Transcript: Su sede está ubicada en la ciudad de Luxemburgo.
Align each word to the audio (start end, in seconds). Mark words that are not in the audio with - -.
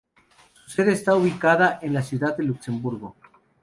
Su 0.65 0.71
sede 0.71 0.93
está 0.93 1.13
ubicada 1.15 1.77
en 1.79 1.93
la 1.93 2.01
ciudad 2.01 2.35
de 2.35 2.43
Luxemburgo. 2.43 3.15